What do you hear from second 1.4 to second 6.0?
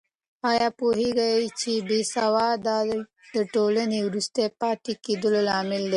چې بې سوادي د ټولنې د وروسته پاتې کېدو لامل ده؟